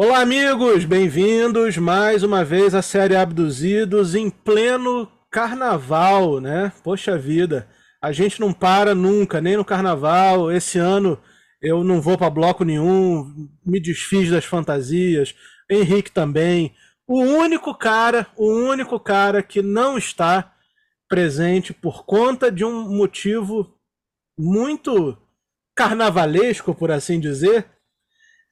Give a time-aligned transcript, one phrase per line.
[0.00, 6.72] Olá, amigos, bem-vindos mais uma vez à série Abduzidos em pleno carnaval, né?
[6.84, 7.68] Poxa vida,
[8.00, 10.52] a gente não para nunca, nem no carnaval.
[10.52, 11.18] Esse ano
[11.60, 15.34] eu não vou para bloco nenhum, me desfiz das fantasias,
[15.68, 16.72] Henrique também.
[17.04, 20.54] O único cara, o único cara que não está
[21.08, 23.74] presente por conta de um motivo
[24.38, 25.18] muito
[25.74, 27.66] carnavalesco, por assim dizer,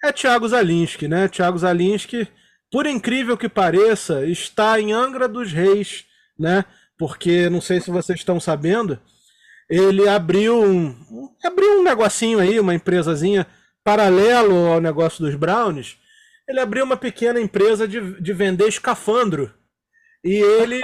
[0.03, 1.29] é Thiago Zalinski, né?
[1.29, 2.29] Thiago Zalinski,
[2.71, 6.05] por incrível que pareça, está em Angra dos Reis,
[6.39, 6.65] né?
[6.99, 8.99] Porque não sei se vocês estão sabendo,
[9.69, 10.95] ele abriu um,
[11.45, 13.47] abriu um negocinho aí, uma empresazinha
[13.83, 15.97] paralelo ao negócio dos Brownies.
[16.49, 19.53] Ele abriu uma pequena empresa de, de vender escafandro.
[20.25, 20.81] E ele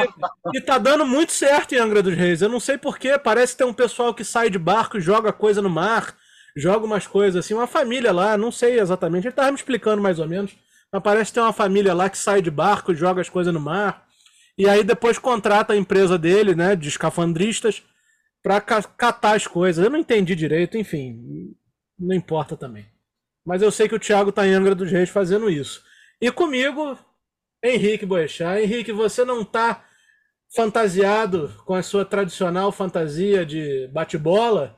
[0.55, 2.43] e tá dando muito certo em Angra dos Reis.
[2.43, 5.61] Eu não sei porquê, parece ter um pessoal que sai de barco e joga coisa
[5.63, 6.17] no mar
[6.57, 10.19] joga umas coisas assim, uma família lá, não sei exatamente, ele tava me explicando mais
[10.19, 10.55] ou menos,
[10.93, 14.07] mas parece ter uma família lá que sai de barco, joga as coisas no mar,
[14.57, 17.83] e aí depois contrata a empresa dele, né, de escafandristas,
[18.43, 19.83] para catar as coisas.
[19.83, 21.55] Eu não entendi direito, enfim,
[21.99, 22.87] não importa também.
[23.47, 25.83] Mas eu sei que o Thiago tá em Angra dos Reis fazendo isso.
[26.21, 26.99] E comigo,
[27.63, 28.61] Henrique Boechat.
[28.61, 29.85] Henrique, você não tá
[30.55, 34.77] fantasiado com a sua tradicional fantasia de bate-bola?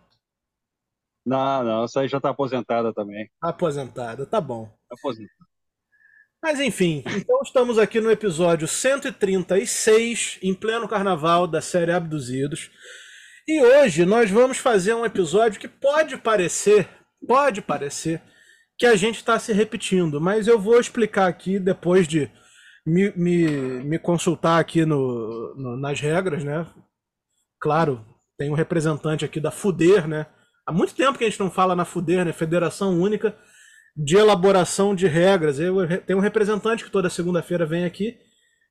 [1.25, 3.31] Não, não, essa aí já está aposentada também.
[3.41, 4.71] Aposentada, tá bom.
[4.91, 5.45] Aposentada.
[6.43, 12.71] Mas enfim, então estamos aqui no episódio 136, em pleno carnaval da série Abduzidos.
[13.49, 16.87] E hoje nós vamos fazer um episódio que pode parecer,
[17.27, 18.21] pode parecer,
[18.77, 22.31] que a gente está se repetindo, mas eu vou explicar aqui depois de
[22.87, 23.49] me, me,
[23.85, 26.67] me consultar aqui no, no, nas regras, né?
[27.59, 28.05] Claro,
[28.37, 30.27] tem um representante aqui da FUDER, né?
[30.67, 32.33] Há muito tempo que a gente não fala na FUDER, né?
[32.33, 33.37] Federação Única
[33.97, 35.59] de Elaboração de Regras.
[35.59, 38.19] Eu tenho um representante que toda segunda-feira vem aqui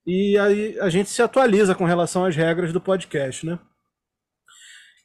[0.05, 3.57] e aí a gente se atualiza com relação às regras do podcast, né?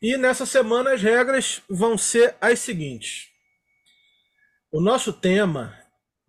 [0.03, 3.29] E nessa semana as regras vão ser as seguintes.
[4.73, 5.77] O nosso tema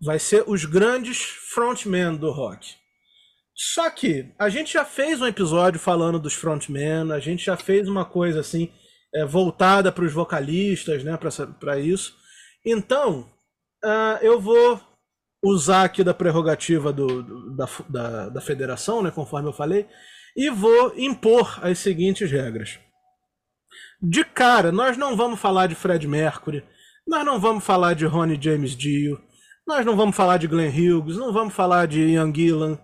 [0.01, 1.19] vai ser os grandes
[1.53, 2.75] frontmen do rock.
[3.53, 7.89] Só que a gente já fez um episódio falando dos frontmen, a gente já fez
[7.89, 8.71] uma coisa assim
[9.13, 11.17] é, voltada para os vocalistas, né,
[11.59, 12.15] para isso.
[12.65, 13.21] Então,
[13.83, 14.79] uh, eu vou
[15.43, 19.87] usar aqui da prerrogativa do, do da, da, da, federação, né, conforme eu falei,
[20.35, 22.79] e vou impor as seguintes regras.
[24.01, 26.63] De cara, nós não vamos falar de Fred Mercury,
[27.07, 29.19] nós não vamos falar de Ronnie James Dio,
[29.67, 32.79] nós não vamos falar de Glenn Hughes, não vamos falar de Ian Gillan.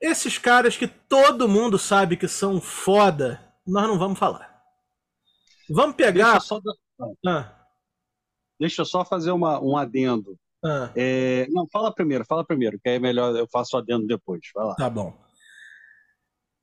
[0.00, 4.47] Esses caras que todo mundo sabe que são foda, nós não vamos falar.
[5.70, 6.32] Vamos pegar.
[6.32, 6.60] Deixa eu só,
[7.26, 7.54] ah.
[8.58, 10.36] Deixa eu só fazer uma, um adendo.
[10.64, 10.90] Ah.
[10.96, 11.46] É...
[11.50, 14.40] Não, fala primeiro, fala primeiro, que aí é melhor eu faço o adendo depois.
[14.54, 14.74] Vai lá.
[14.74, 15.16] Tá bom.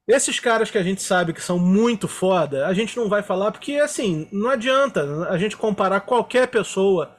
[0.08, 3.52] Esses caras que a gente sabe que são muito foda, a gente não vai falar
[3.52, 7.16] porque, assim, não adianta a gente comparar qualquer pessoa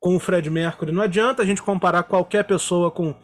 [0.00, 3.14] com o Fred Mercury, não adianta a gente comparar qualquer pessoa com,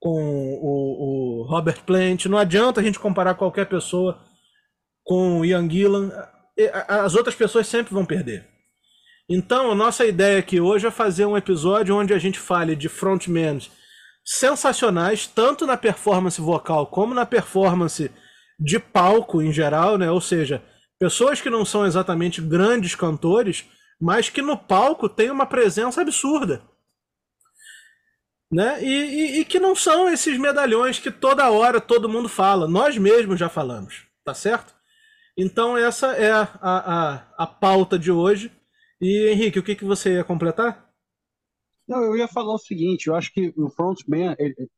[0.00, 4.24] com o, o Robert Plant, não adianta a gente comparar qualquer pessoa
[5.04, 6.10] com o Ian Gillan
[6.88, 8.46] as outras pessoas sempre vão perder.
[9.28, 12.88] Então, a nossa ideia aqui hoje é fazer um episódio onde a gente fale de
[12.88, 13.60] frontmen
[14.24, 18.10] sensacionais, tanto na performance vocal como na performance
[18.58, 20.10] de palco em geral, né?
[20.10, 20.62] Ou seja,
[20.98, 23.64] pessoas que não são exatamente grandes cantores,
[24.00, 26.62] mas que no palco têm uma presença absurda.
[28.50, 28.82] Né?
[28.82, 32.68] E, e, e que não são esses medalhões que toda hora todo mundo fala.
[32.68, 34.75] Nós mesmos já falamos, tá certo?
[35.36, 38.50] Então essa é a, a, a pauta de hoje.
[39.00, 40.86] E Henrique, o que, que você ia completar?
[41.86, 44.34] Não, eu ia falar o seguinte, eu acho que o frontman,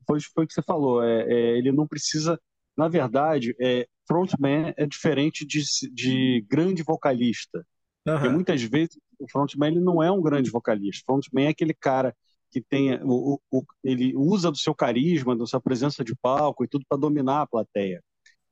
[0.07, 2.39] foi, foi o que você falou, é, é, ele não precisa,
[2.77, 7.65] na verdade, é, frontman é diferente de, de grande vocalista.
[8.07, 8.15] Uhum.
[8.15, 12.15] Porque muitas vezes o frontman ele não é um grande vocalista, frontman é aquele cara
[12.51, 16.69] que tem, o, o, ele usa do seu carisma, da sua presença de palco e
[16.69, 18.03] tudo para dominar a plateia.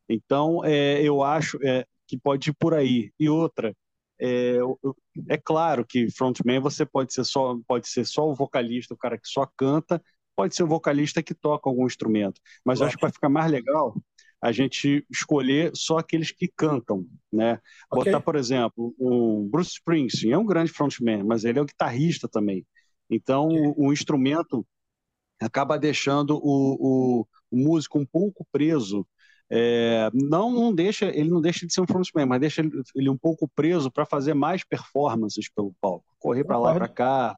[0.09, 3.13] Então, é, eu acho, é, que pode ir por aí.
[3.19, 3.75] E outra,
[4.21, 4.59] é,
[5.29, 9.19] é claro que frontman você pode ser só pode ser só o vocalista, o cara
[9.19, 10.03] que só canta,
[10.35, 12.41] pode ser o vocalista que toca algum instrumento.
[12.65, 13.95] Mas eu acho que vai ficar mais legal
[14.41, 17.59] a gente escolher só aqueles que cantam, né?
[17.91, 18.13] Okay.
[18.13, 22.29] Botar, por exemplo, o Bruce Springsteen é um grande frontman, mas ele é o guitarrista
[22.29, 22.67] também.
[23.11, 23.61] Então, okay.
[23.61, 24.67] o, o, instrumento
[25.41, 29.07] acaba deixando o, o, o músico um pouco preso
[29.51, 33.09] é, não, não deixa, ele não deixa de ser um frontman, mas deixa ele, ele
[33.09, 37.37] um pouco preso para fazer mais performances pelo palco, correr para lá para cá,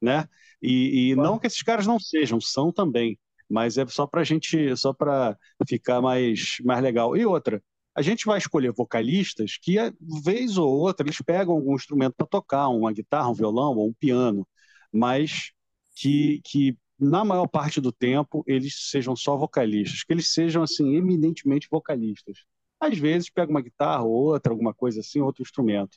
[0.00, 0.28] né?
[0.60, 3.18] E, e não que esses caras não sejam, são também,
[3.48, 5.36] mas é só para gente, só para
[5.68, 7.16] ficar mais, mais legal.
[7.16, 7.62] E outra,
[7.94, 9.76] a gente vai escolher vocalistas que,
[10.24, 13.92] vez ou outra, eles pegam algum instrumento para tocar, uma guitarra, um violão ou um
[13.92, 14.46] piano,
[14.92, 15.52] mas
[15.94, 20.96] que, que na maior parte do tempo eles sejam só vocalistas, que eles sejam assim
[20.96, 22.38] eminentemente vocalistas.
[22.80, 25.96] Às vezes pega uma guitarra ou outra, alguma coisa assim, outro instrumento.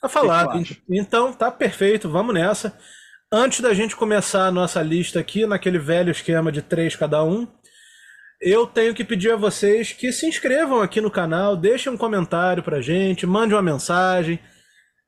[0.00, 0.60] Tá falado.
[0.88, 2.76] Então tá perfeito, vamos nessa.
[3.30, 7.46] Antes da gente começar a nossa lista aqui, naquele velho esquema de três cada um,
[8.40, 12.62] eu tenho que pedir a vocês que se inscrevam aqui no canal, deixem um comentário
[12.62, 14.40] pra gente, mande uma mensagem.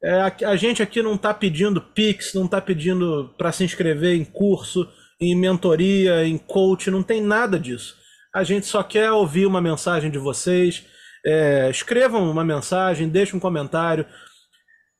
[0.05, 4.15] É, a, a, gente aqui não está pedindo Pix, não está pedindo para se inscrever
[4.15, 4.87] em curso,
[5.19, 7.97] em mentoria, em coach, não tem nada disso.
[8.35, 10.85] A gente só quer ouvir uma mensagem de vocês.
[11.25, 14.05] É, escrevam uma mensagem, deixem um comentário.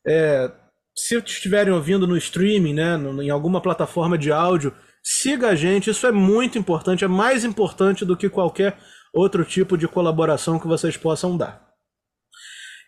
[0.07, 0.51] É,
[0.97, 4.73] se estiverem ouvindo no streaming, né, em alguma plataforma de áudio,
[5.07, 8.75] Siga a gente, isso é muito importante, é mais importante do que qualquer
[9.13, 11.64] outro tipo de colaboração que vocês possam dar.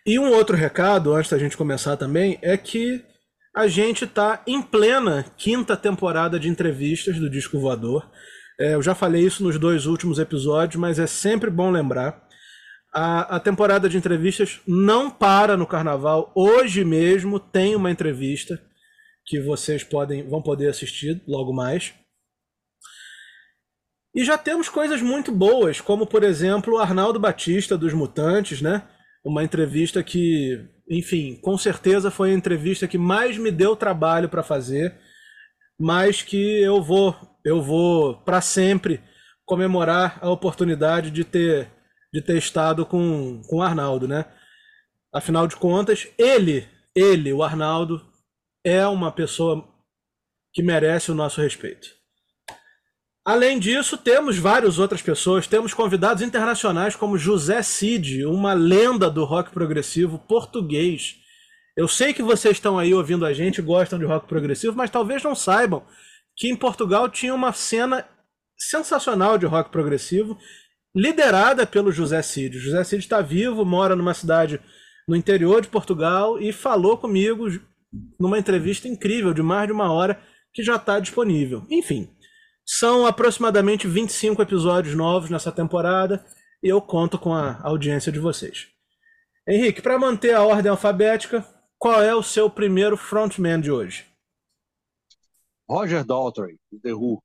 [0.08, 3.04] E um outro recado, antes da gente começar também, é que
[3.54, 8.10] a gente está em plena quinta temporada de entrevistas do Disco Voador.
[8.58, 12.26] É, eu já falei isso nos dois últimos episódios, mas é sempre bom lembrar.
[12.90, 16.32] A, a temporada de entrevistas não para no carnaval.
[16.34, 18.58] Hoje mesmo tem uma entrevista
[19.26, 21.92] que vocês podem, vão poder assistir logo mais.
[24.14, 28.88] E já temos coisas muito boas, como por exemplo o Arnaldo Batista dos Mutantes, né?
[29.28, 30.58] Uma entrevista que,
[30.88, 34.98] enfim, com certeza foi a entrevista que mais me deu trabalho para fazer,
[35.78, 37.14] mas que eu vou,
[37.44, 39.02] eu vou para sempre
[39.44, 41.70] comemorar a oportunidade de ter
[42.10, 44.24] de ter estado com, com o Arnaldo, né?
[45.12, 48.00] Afinal de contas, ele, ele, o Arnaldo,
[48.64, 49.68] é uma pessoa
[50.54, 51.97] que merece o nosso respeito.
[53.28, 55.46] Além disso, temos várias outras pessoas.
[55.46, 61.16] Temos convidados internacionais como José Cid, uma lenda do rock progressivo português.
[61.76, 65.22] Eu sei que vocês estão aí ouvindo a gente, gostam de rock progressivo, mas talvez
[65.22, 65.84] não saibam
[66.34, 68.08] que em Portugal tinha uma cena
[68.56, 70.38] sensacional de rock progressivo,
[70.96, 72.58] liderada pelo José Cid.
[72.58, 74.58] José Cid está vivo, mora numa cidade
[75.06, 77.44] no interior de Portugal e falou comigo
[78.18, 80.18] numa entrevista incrível de mais de uma hora
[80.54, 81.66] que já está disponível.
[81.68, 82.08] Enfim,
[82.70, 86.22] são aproximadamente 25 episódios novos nessa temporada
[86.62, 88.68] e eu conto com a audiência de vocês.
[89.48, 91.42] Henrique, para manter a ordem alfabética,
[91.78, 94.06] qual é o seu primeiro frontman de hoje?
[95.66, 97.22] Roger Daltrey, do The Who.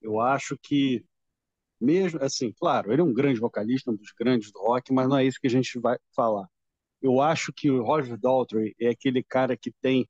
[0.00, 1.04] Eu acho que,
[1.78, 5.18] mesmo assim, claro, ele é um grande vocalista, um dos grandes do rock, mas não
[5.18, 6.48] é isso que a gente vai falar.
[7.02, 10.08] Eu acho que o Roger Daltrey é aquele cara que tem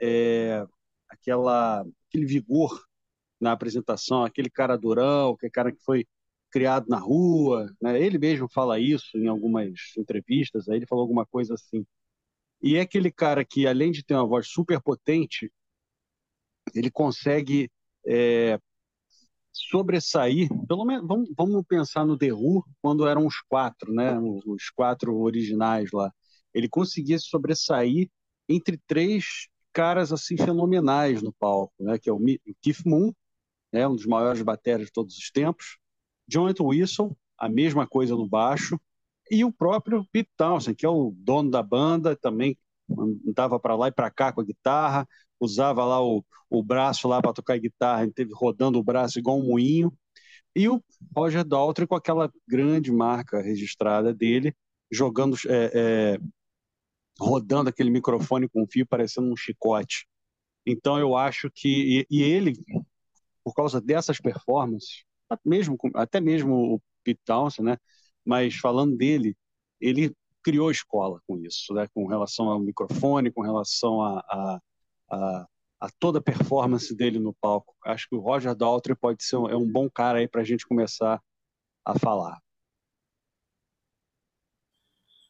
[0.00, 0.66] é,
[1.08, 2.84] aquela, aquele vigor
[3.44, 6.06] na apresentação, aquele cara durão, aquele cara que foi
[6.50, 8.00] criado na rua, né?
[8.00, 11.84] Ele mesmo fala isso em algumas entrevistas, aí ele falou alguma coisa assim.
[12.62, 15.52] E é aquele cara que, além de ter uma voz super potente,
[16.74, 17.70] ele consegue
[18.06, 18.58] é,
[19.52, 24.18] sobressair, pelo menos, vamos, vamos, pensar no The Who, quando eram os quatro, né?
[24.46, 26.12] Os quatro originais lá.
[26.54, 28.08] Ele conseguia sobressair
[28.48, 31.98] entre três caras assim fenomenais no palco, né?
[31.98, 32.20] Que é o
[32.62, 33.12] Keith Moon,
[33.74, 35.78] né, um dos maiores bateras de todos os tempos.
[36.28, 38.80] Jonathan Wilson, a mesma coisa no baixo.
[39.28, 42.56] E o próprio Pete Townsend, que é o dono da banda, também
[43.26, 45.08] andava para lá e para cá com a guitarra,
[45.40, 49.46] usava lá o, o braço lá para tocar guitarra, teve rodando o braço igual um
[49.46, 49.92] moinho.
[50.54, 50.80] E o
[51.16, 54.54] Roger Daltrey com aquela grande marca registrada dele,
[54.88, 56.18] jogando, é, é,
[57.18, 60.06] rodando aquele microfone com fio parecendo um chicote.
[60.64, 62.54] Então eu acho que e, e ele
[63.44, 65.04] por causa dessas performances,
[65.44, 67.78] mesmo, até mesmo o Pete Townsend, né?
[68.24, 69.36] Mas falando dele,
[69.80, 71.86] ele criou escola com isso, né?
[71.94, 74.60] Com relação ao microfone, com relação a, a,
[75.10, 75.46] a,
[75.80, 77.74] a toda a performance dele no palco.
[77.84, 80.44] Acho que o Roger Daltrey pode ser um, é um bom cara aí para a
[80.44, 81.20] gente começar
[81.84, 82.40] a falar.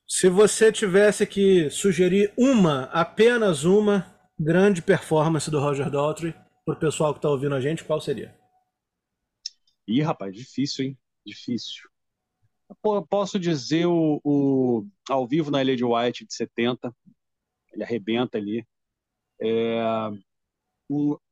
[0.06, 6.78] Se você tivesse que sugerir uma, apenas uma grande performance do Roger Daltrey, para o
[6.78, 8.35] pessoal que está ouvindo a gente, qual seria?
[9.87, 10.99] Ih, rapaz, difícil, hein?
[11.25, 11.88] Difícil.
[12.80, 16.94] Pô, posso dizer o, o, ao vivo na Ilha de White de 70,
[17.73, 18.66] ele arrebenta ali.
[19.40, 19.78] É,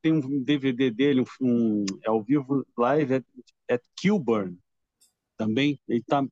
[0.03, 3.25] tem um DVD dele, um, é ao vivo live at,
[3.71, 4.59] at Kilburn,
[5.37, 5.81] também.
[5.89, 6.25] Ele está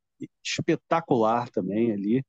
[0.45, 2.25] espetacular também ali.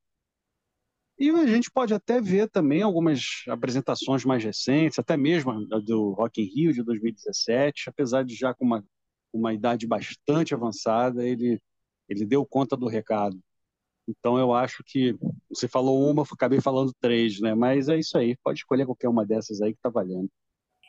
[1.22, 6.14] E a gente pode até ver também algumas apresentações mais recentes, até mesmo a do
[6.14, 8.84] Rock in Rio de 2017, apesar de já com uma,
[9.32, 11.62] uma idade bastante avançada, ele,
[12.10, 13.40] ele deu conta do recado.
[14.10, 15.16] Então eu acho que
[15.48, 17.54] você falou uma, acabei falando três, né?
[17.54, 20.28] Mas é isso aí, pode escolher qualquer uma dessas aí que tá valendo.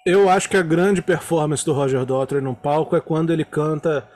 [0.06, 4.10] Eu acho que a grande performance do Roger Daltrey no palco é quando ele canta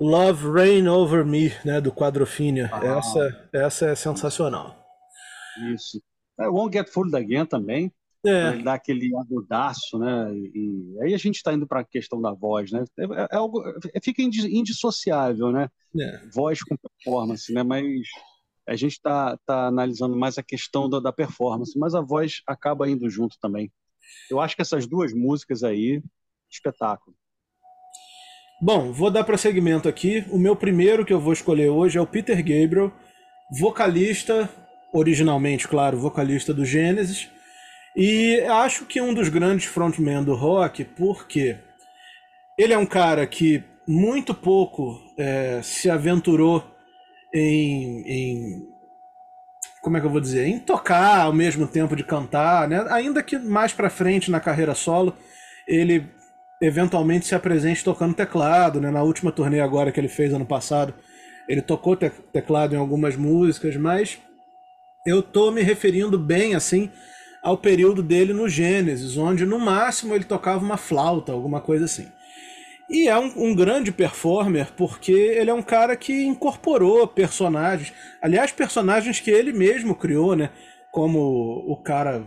[0.00, 2.68] Love Rain Over Me, né, do Quadrophenia.
[2.72, 2.84] Ah.
[2.84, 4.85] Essa, essa é sensacional.
[5.72, 6.02] Isso.
[6.38, 7.92] É, Won't Get Fooled Again também.
[8.24, 8.48] É.
[8.48, 10.34] Ele dá aquele agudaço, né?
[10.34, 12.84] E, e aí a gente está indo para a questão da voz, né?
[12.98, 13.62] É, é, é algo,
[13.94, 15.68] é, fica indissociável, né?
[15.98, 16.28] É.
[16.34, 17.62] Voz com performance, né?
[17.62, 17.86] Mas
[18.68, 22.90] a gente está tá analisando mais a questão da, da, performance, mas a voz acaba
[22.90, 23.70] indo junto também.
[24.28, 26.02] Eu acho que essas duas músicas aí,
[26.50, 27.16] espetáculo.
[28.60, 30.24] Bom, vou dar prosseguimento aqui.
[30.30, 32.92] O meu primeiro que eu vou escolher hoje é o Peter Gabriel,
[33.60, 34.50] vocalista
[34.92, 37.28] originalmente, claro, vocalista do Gênesis,
[37.96, 41.56] e acho que um dos grandes frontmen do rock, porque
[42.58, 46.64] ele é um cara que muito pouco é, se aventurou
[47.32, 48.68] em, em,
[49.82, 52.84] como é que eu vou dizer, em tocar ao mesmo tempo de cantar, né?
[52.90, 55.14] Ainda que mais para frente na carreira solo
[55.66, 56.06] ele
[56.60, 58.90] eventualmente se apresente tocando teclado, né?
[58.90, 60.94] Na última turnê agora que ele fez ano passado,
[61.48, 64.18] ele tocou te teclado em algumas músicas, mas
[65.06, 66.90] eu tô me referindo bem assim
[67.42, 72.08] ao período dele no Gênesis, onde no máximo ele tocava uma flauta, alguma coisa assim.
[72.90, 78.50] E é um, um, grande performer porque ele é um cara que incorporou personagens, aliás,
[78.52, 80.50] personagens que ele mesmo criou, né?
[80.90, 81.18] Como
[81.68, 82.24] o cara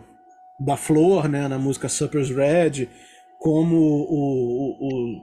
[0.59, 2.88] da Flor, né, na música Supper's Red,
[3.39, 5.21] como o, o, o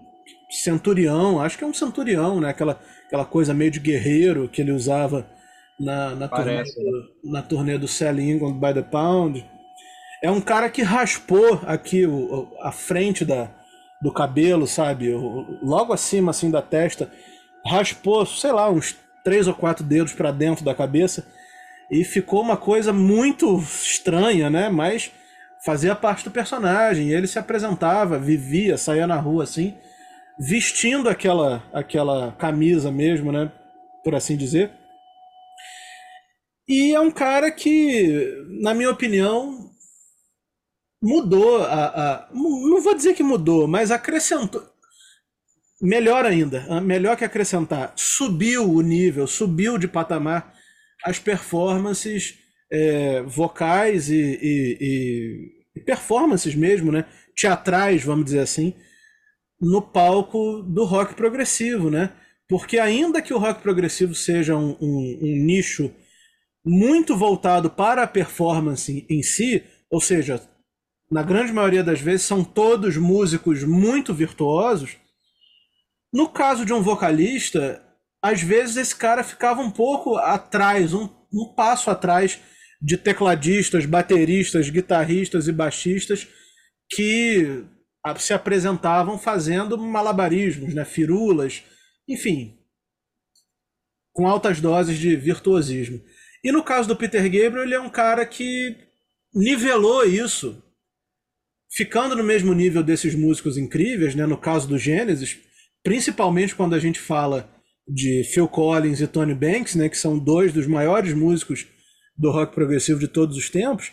[0.50, 2.48] Centurião, acho que é um Centurião, né?
[2.48, 5.26] Aquela, aquela coisa meio de guerreiro que ele usava
[5.78, 9.44] na, na, turnê, do, na turnê do Selling England by the Pound.
[10.22, 13.50] É um cara que raspou aqui o, a frente da,
[14.00, 15.12] do cabelo, sabe?
[15.62, 17.10] Logo acima assim da testa,
[17.64, 21.26] raspou, sei lá, uns três ou quatro dedos para dentro da cabeça
[21.90, 24.68] e ficou uma coisa muito estranha, né?
[24.68, 25.10] Mas
[25.64, 27.10] fazia parte do personagem.
[27.10, 29.74] Ele se apresentava, vivia, saía na rua assim,
[30.38, 33.50] vestindo aquela aquela camisa mesmo, né?
[34.02, 34.70] Por assim dizer.
[36.68, 39.70] E é um cara que, na minha opinião,
[41.02, 44.76] mudou a, a, não vou dizer que mudou, mas acrescentou
[45.80, 50.54] melhor ainda, melhor que acrescentar, subiu o nível, subiu de patamar
[51.04, 52.38] as performances
[52.70, 57.04] é, vocais e, e, e, performances mesmo, né,
[57.36, 58.74] teatrais, vamos dizer assim,
[59.60, 62.12] no palco do rock progressivo, né?
[62.48, 65.92] Porque ainda que o rock progressivo seja um, um, um nicho
[66.66, 70.42] muito voltado para a performance em si, ou seja,
[71.08, 74.96] na grande maioria das vezes são todos músicos muito virtuosos.
[76.12, 77.80] No caso de um vocalista,
[78.20, 82.40] às vezes esse cara ficava um pouco atrás, um, um passo atrás
[82.82, 86.26] de tecladistas, bateristas, guitarristas e baixistas
[86.90, 87.64] que
[88.18, 91.62] se apresentavam fazendo malabarismos, né, firulas,
[92.08, 92.58] enfim,
[94.12, 96.00] com altas doses de virtuosismo.
[96.46, 98.76] E no caso do Peter Gabriel, ele é um cara que
[99.34, 100.62] nivelou isso,
[101.72, 104.26] ficando no mesmo nível desses músicos incríveis, né?
[104.26, 105.40] No caso do Genesis,
[105.82, 107.50] principalmente quando a gente fala
[107.84, 111.66] de Phil Collins e Tony Banks, né, que são dois dos maiores músicos
[112.16, 113.90] do rock progressivo de todos os tempos,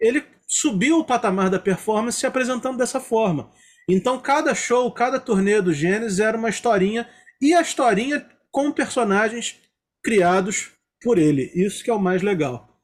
[0.00, 3.50] ele subiu o patamar da performance se apresentando dessa forma.
[3.88, 7.08] Então cada show, cada turnê do Genesis era uma historinha
[7.42, 9.56] e a historinha com personagens
[10.04, 11.50] criados por ele.
[11.54, 12.80] Isso que é o mais legal.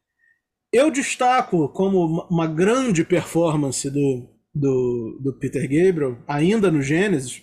[0.73, 7.43] Eu destaco como uma grande performance do, do, do Peter Gabriel, ainda no Gênesis,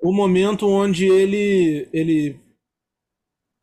[0.00, 2.40] o momento onde ele, ele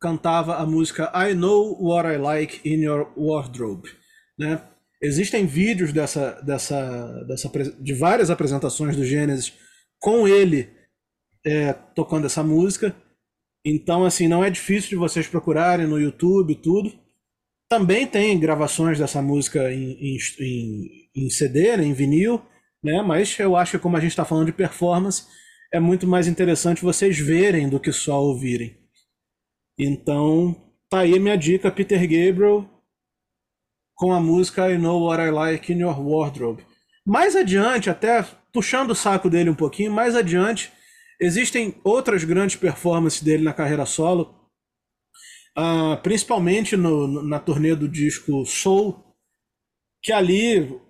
[0.00, 3.90] cantava a música I Know What I Like in Your Wardrobe.
[4.38, 4.62] Né?
[5.02, 9.52] Existem vídeos dessa, dessa, dessa, de várias apresentações do Gênesis
[9.98, 10.70] com ele
[11.44, 12.94] é, tocando essa música.
[13.64, 16.92] Então, assim, não é difícil de vocês procurarem no YouTube tudo.
[17.68, 22.42] Também tem gravações dessa música em, em, em CD, né, em vinil,
[22.82, 23.02] né?
[23.02, 25.24] Mas eu acho que como a gente está falando de performance,
[25.72, 28.76] é muito mais interessante vocês verem do que só ouvirem.
[29.78, 30.56] Então,
[30.88, 32.68] tá aí minha dica, Peter Gabriel,
[33.94, 36.66] com a música I Know What I Like in Your Wardrobe.
[37.06, 40.72] Mais adiante, até puxando o saco dele um pouquinho, mais adiante,
[41.20, 44.36] Existem outras grandes performances dele na carreira solo.
[45.56, 49.04] uh, principalmente no, na turnê do disco Soul,
[50.02, 50.80] que ali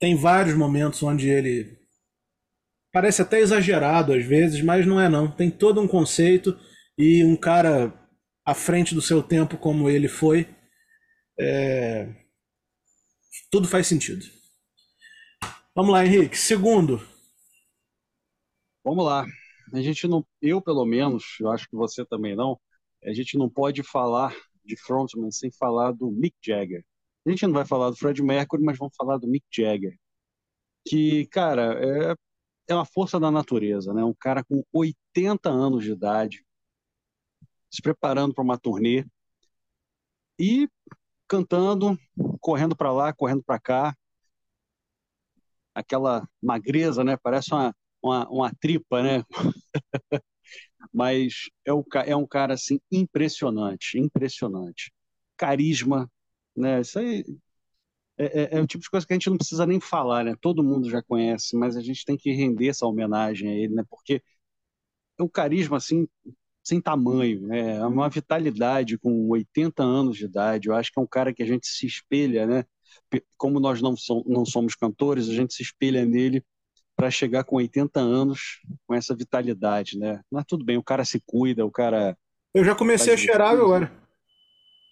[0.00, 1.78] tem vários momentos onde ele
[2.92, 5.30] parece até exagerado às vezes, mas não é não.
[5.30, 6.58] Tem todo um conceito
[6.98, 7.92] e um cara
[8.44, 10.48] à frente do seu tempo como ele foi,
[11.38, 12.08] é...
[13.50, 14.24] tudo faz sentido.
[15.74, 16.36] Vamos lá, Henrique.
[16.36, 17.00] Segundo.
[18.84, 19.26] Vamos lá.
[19.72, 22.60] A gente não, eu pelo menos, eu acho que você também não,
[23.04, 24.34] a gente não pode falar
[24.64, 26.84] de frontman sem falar do Mick Jagger.
[27.26, 29.96] A gente não vai falar do Fred Mercury, mas vamos falar do Mick Jagger.
[30.86, 32.14] Que, cara, é,
[32.68, 34.04] é uma força da natureza, né?
[34.04, 36.44] Um cara com 80 anos de idade,
[37.70, 39.04] se preparando para uma turnê
[40.38, 40.68] e
[41.28, 41.98] cantando,
[42.40, 43.96] correndo para lá, correndo para cá.
[45.74, 47.16] Aquela magreza, né?
[47.16, 49.24] Parece uma, uma, uma tripa, né?
[50.92, 54.92] Mas é, o, é um cara assim impressionante, impressionante.
[55.36, 56.10] Carisma,
[56.56, 56.80] né?
[56.80, 57.24] Isso aí
[58.18, 60.34] é, é, é, o tipo de coisa que a gente não precisa nem falar, né?
[60.40, 63.84] Todo mundo já conhece, mas a gente tem que render essa homenagem a ele, né?
[63.88, 64.22] Porque
[65.18, 66.08] é um carisma assim
[66.62, 67.76] sem tamanho, né?
[67.76, 70.68] É uma vitalidade com 80 anos de idade.
[70.68, 72.64] Eu acho que é um cara que a gente se espelha, né?
[73.36, 76.44] Como nós não, somos, não somos cantores, a gente se espelha nele
[77.02, 80.20] para chegar com 80 anos com essa vitalidade, né?
[80.30, 82.16] Mas tudo bem, o cara se cuida, o cara.
[82.54, 83.90] Eu já comecei a cheirar agora.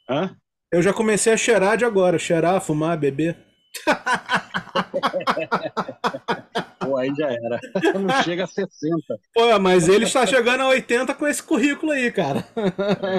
[0.09, 0.37] Hã?
[0.73, 3.39] Eu já comecei a cheirar de agora, cheirar, fumar, beber.
[6.81, 7.61] Pô, aí já era.
[7.97, 9.21] Não chega a 60.
[9.33, 12.45] Pô, mas ele está chegando a 80 com esse currículo aí, cara.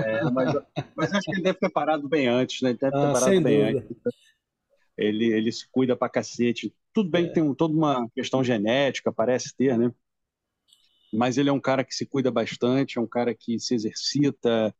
[0.05, 0.53] É, mas,
[0.97, 2.71] mas acho que ele deve ter parado bem antes, né?
[2.71, 3.79] Ele deve ter ah, parado bem dúvida.
[3.79, 3.97] antes.
[4.97, 6.75] Ele, ele se cuida pra cacete.
[6.93, 7.27] Tudo bem é.
[7.27, 9.91] que tem toda uma questão genética, parece ter, né?
[11.13, 14.73] Mas ele é um cara que se cuida bastante, é um cara que se exercita,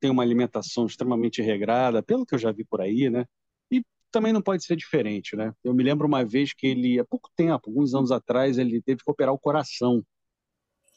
[0.00, 3.26] tem uma alimentação extremamente regrada, pelo que eu já vi por aí, né?
[3.70, 5.52] E também não pode ser diferente, né?
[5.62, 9.02] Eu me lembro uma vez que ele, há pouco tempo, alguns anos atrás, ele teve
[9.02, 10.04] que operar o coração.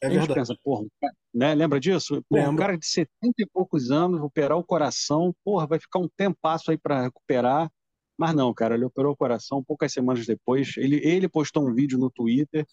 [0.02, 0.86] É a gente pensa, porra,
[1.34, 1.54] né?
[1.54, 2.24] Lembra disso?
[2.28, 6.10] Porra, um cara de 70 e poucos anos, operar o coração, porra, vai ficar um
[6.18, 7.72] tempasso aí para recuperar.
[8.22, 10.78] Mas não, cara, ele operou o coração poucas semanas depois.
[10.78, 12.68] Ele, ele postou um vídeo no Twitter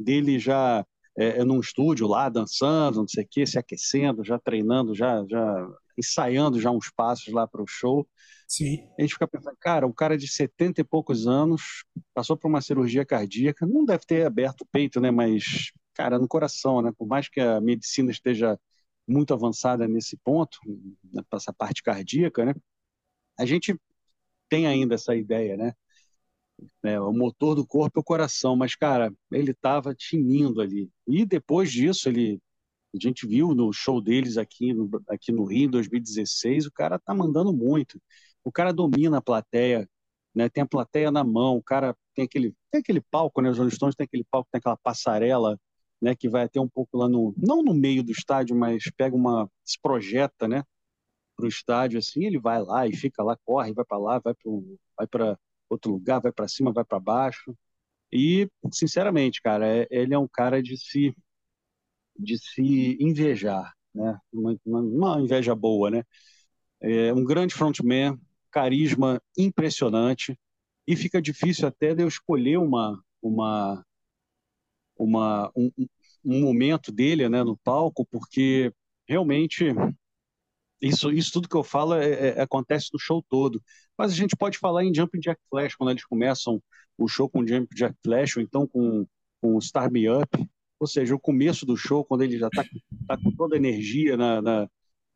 [0.00, 0.84] dele já
[1.16, 5.24] é, é, num estúdio lá, dançando, não sei o quê, se aquecendo, já treinando, já,
[5.30, 8.04] já ensaiando já uns passos lá para o show.
[8.48, 8.80] Sim.
[8.98, 12.60] A gente fica pensando, cara, um cara de 70 e poucos anos passou por uma
[12.60, 15.12] cirurgia cardíaca, não deve ter aberto o peito, né?
[15.12, 16.90] Mas, cara, no coração, né?
[16.98, 18.58] Por mais que a medicina esteja
[19.06, 20.58] muito avançada nesse ponto,
[21.32, 22.54] nessa parte cardíaca, né?
[23.38, 23.78] A gente
[24.50, 25.72] tem ainda essa ideia, né?
[26.82, 30.90] né, o motor do corpo é o coração, mas, cara, ele estava tinindo ali.
[31.06, 32.40] E depois disso, ele,
[32.94, 36.98] a gente viu no show deles aqui no, aqui no Rio, em 2016, o cara
[36.98, 38.00] tá mandando muito.
[38.44, 39.88] O cara domina a plateia,
[40.34, 43.58] né, tem a plateia na mão, o cara tem aquele, tem aquele palco, né, os
[43.58, 45.58] Rolling Stones tem aquele palco, tem aquela passarela,
[46.00, 49.14] né, que vai até um pouco lá no, não no meio do estádio, mas pega
[49.14, 50.64] uma, se projeta, né,
[51.40, 54.34] para o estádio, assim, ele vai lá e fica lá, corre, vai para lá, vai
[54.34, 54.50] para
[54.98, 55.36] vai
[55.68, 57.56] outro lugar, vai para cima, vai para baixo.
[58.12, 61.14] E, sinceramente, cara, é, ele é um cara de se,
[62.18, 64.18] de se invejar, né?
[64.32, 66.04] Uma, uma, uma inveja boa, né?
[66.80, 68.18] É um grande frontman,
[68.50, 70.38] carisma impressionante,
[70.86, 73.84] e fica difícil até de eu escolher uma, uma,
[74.96, 75.70] uma, um,
[76.24, 78.72] um momento dele né, no palco, porque
[79.06, 79.66] realmente
[80.80, 83.62] isso, isso tudo que eu falo é, é, acontece no show todo.
[83.96, 86.62] Mas a gente pode falar em Jump Jack Flash, quando eles começam
[86.96, 89.06] o show com Jump Jack Flash, ou então com,
[89.40, 90.28] com Star Me Up.
[90.78, 92.64] Ou seja, o começo do show, quando ele já está
[93.06, 94.68] tá com toda a energia na, na,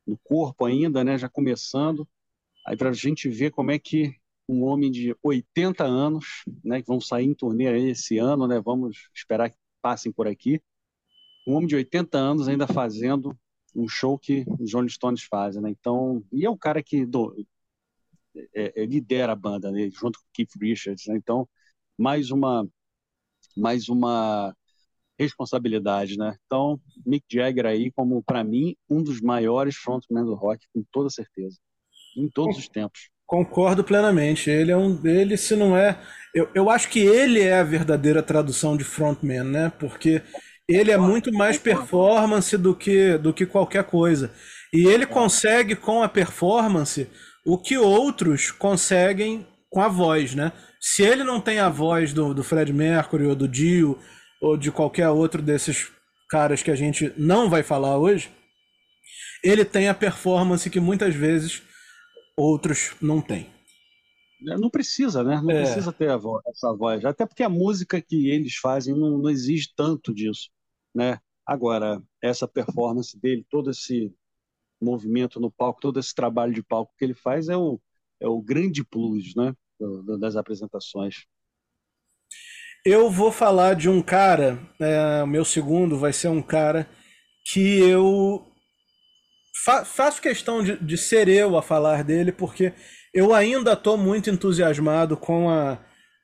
[0.07, 2.07] no corpo ainda, né, já começando.
[2.67, 4.15] Aí para a gente ver como é que
[4.47, 9.09] um homem de 80 anos, né, que vão sair em turnê esse ano, né, vamos
[9.15, 10.61] esperar que passem por aqui,
[11.47, 13.37] um homem de 80 anos ainda fazendo
[13.75, 15.71] um show que os Rolling Stones fazem, né?
[15.71, 17.35] Então, e é um cara que do,
[18.55, 19.89] é, é, lidera a banda, né?
[19.91, 21.17] junto com Keith Richards, né?
[21.17, 21.49] Então,
[21.99, 22.67] mais uma
[23.57, 24.55] mais uma
[25.19, 26.37] responsabilidade, né?
[26.45, 31.09] Então, Mick Jagger aí como para mim um dos maiores frontmen do rock, com toda
[31.09, 31.57] certeza,
[32.17, 33.11] em todos os tempos.
[33.27, 34.51] Concordo plenamente.
[34.51, 35.99] Ele é um, ele se não é,
[36.35, 39.73] eu, eu acho que ele é a verdadeira tradução de frontman, né?
[39.79, 40.21] Porque
[40.69, 44.33] ele é muito mais performance do que, do que qualquer coisa.
[44.73, 47.09] E ele consegue com a performance
[47.47, 50.53] o que outros conseguem com a voz, né?
[50.81, 53.99] Se ele não tem a voz do, do Fred Mercury ou do Dio
[54.41, 55.91] ou de qualquer outro desses
[56.31, 58.31] caras que a gente não vai falar hoje,
[59.43, 61.63] ele tem a performance que muitas vezes
[62.37, 63.47] outros não têm.
[64.49, 65.41] É, não precisa, né?
[65.43, 65.63] Não é.
[65.63, 67.05] precisa ter voz, essa voz.
[67.05, 70.51] Até porque a música que eles fazem não, não exige tanto disso,
[70.95, 71.19] né?
[71.47, 74.15] Agora, essa performance dele, todo esse
[74.81, 77.81] movimento no palco, todo esse trabalho de palco que ele faz é o,
[78.21, 79.55] é o grande plus, né?
[80.19, 81.27] Das apresentações.
[82.87, 86.89] Eu vou falar de um cara, é, o meu segundo vai ser um cara
[87.51, 88.47] que eu
[89.65, 92.75] fa faço questão de, de ser eu a falar dele, porque
[93.13, 95.79] eu ainda estou muito entusiasmado com a,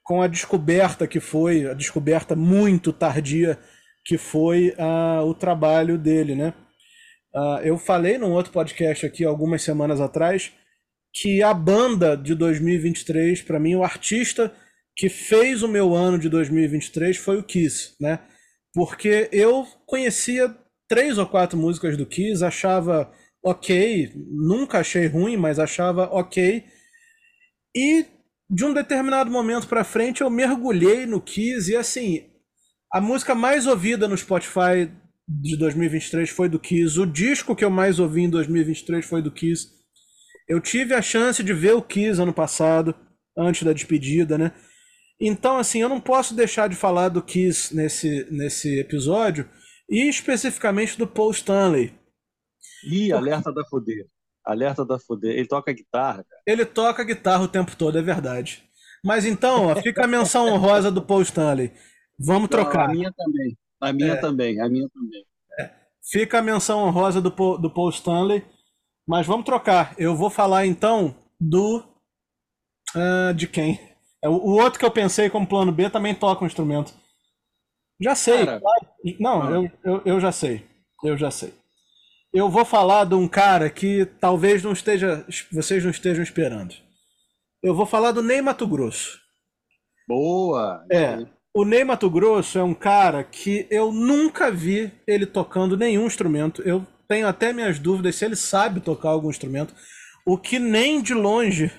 [0.05, 3.59] com a descoberta que foi, a descoberta muito tardia
[4.05, 6.55] que foi uh, o trabalho dele, né?
[7.35, 10.53] Uh, eu falei num outro podcast aqui algumas semanas atrás
[11.13, 14.53] que a banda de 2023, para mim, o artista
[14.97, 18.21] que fez o meu ano de 2023 foi o Kiss, né?
[18.75, 20.55] Porque eu conhecia
[20.89, 23.11] três ou quatro músicas do Kiss, achava
[23.43, 26.65] ok, nunca achei ruim, mas achava ok.
[27.75, 28.05] E
[28.49, 32.30] de um determinado momento para frente eu mergulhei no Kiss e assim,
[32.92, 34.90] a música mais ouvida no Spotify
[35.29, 39.31] de 2023 foi do Kiss, o disco que eu mais ouvi em 2023 foi do
[39.31, 39.68] Kiss.
[40.48, 42.94] Eu tive a chance de ver o Kiss ano passado,
[43.38, 44.53] antes da despedida, né?
[45.20, 49.48] Então, assim, eu não posso deixar de falar do Kiss nesse, nesse episódio,
[49.88, 51.92] e especificamente do Paul Stanley.
[52.90, 54.07] Ih, alerta da foder.
[54.44, 55.37] Alerta da foder.
[55.37, 56.42] Ele toca guitarra, cara.
[56.46, 58.64] Ele toca guitarra o tempo todo, é verdade.
[59.05, 61.72] Mas então, ó, fica a menção honrosa do Paul Stanley.
[62.25, 62.89] Vamos trocar.
[62.89, 63.59] Não, a minha também.
[63.81, 64.17] A minha é.
[64.17, 64.61] também.
[64.61, 65.25] A minha também.
[65.59, 65.71] É.
[66.11, 68.45] Fica a menção honrosa do, Paul, do Paul Stanley.
[69.07, 69.95] Mas vamos trocar.
[69.99, 71.83] Eu vou falar então do.
[72.95, 73.81] Uh, de quem?
[74.23, 76.93] É, o, o outro que eu pensei como plano B também toca um instrumento.
[78.01, 78.45] Já sei.
[78.45, 78.61] Cara,
[79.19, 79.51] não, ah.
[79.51, 80.65] eu, eu, eu já sei.
[81.03, 81.55] Eu já sei
[82.33, 86.75] eu vou falar de um cara que talvez não esteja, vocês não estejam esperando.
[87.63, 89.21] Eu vou falar do Ney Mato Grosso.
[90.09, 90.85] Boa!
[90.91, 91.19] É.
[91.53, 96.63] O Ney Mato Grosso é um cara que eu nunca vi ele tocando nenhum instrumento.
[96.63, 99.75] Eu tenho até minhas dúvidas se ele sabe tocar algum instrumento.
[100.25, 101.73] O que nem de longe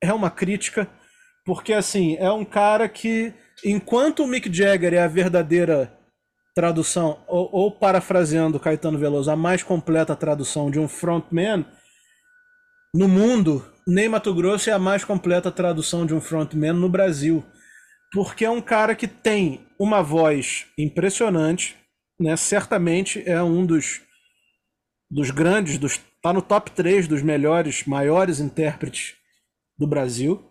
[0.00, 0.88] é uma crítica,
[1.44, 3.34] porque assim, é um cara que,
[3.64, 5.92] enquanto o Mick Jagger é a verdadeira
[6.54, 11.66] tradução, ou, ou, parafraseando Caetano Veloso, a mais completa tradução de um frontman
[12.94, 17.42] no mundo, nem Mato Grosso é a mais completa tradução de um frontman no Brasil.
[18.12, 21.76] Porque é um cara que tem uma voz impressionante,
[22.20, 22.36] né?
[22.36, 24.02] certamente é um dos,
[25.10, 29.14] dos grandes, dos, tá no top 3 dos melhores, maiores intérpretes
[29.78, 30.48] do Brasil.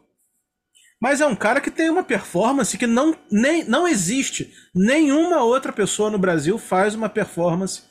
[0.99, 4.53] Mas é um cara que tem uma performance que não, nem, não existe.
[4.73, 7.83] Nenhuma outra pessoa no Brasil faz uma performance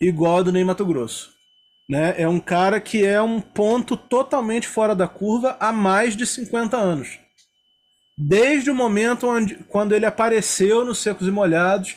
[0.00, 1.32] igual a do Ney Mato Grosso.
[1.88, 2.14] Né?
[2.18, 6.76] É um cara que é um ponto totalmente fora da curva há mais de 50
[6.76, 7.21] anos.
[8.16, 11.96] Desde o momento onde, quando ele apareceu nos Secos e Molhados,